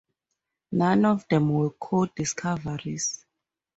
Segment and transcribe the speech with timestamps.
[0.71, 3.23] None of them were co-discoveries.